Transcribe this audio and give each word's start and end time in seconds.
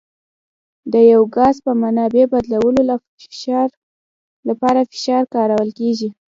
د 0.93 0.95
یو 1.11 1.21
ګاز 1.35 1.55
په 1.65 1.71
مایع 1.81 2.23
بدلولو 2.33 2.81
لپاره 4.49 4.81
فشار 4.91 5.23
کارول 5.33 5.69
کیږي. 5.79 6.09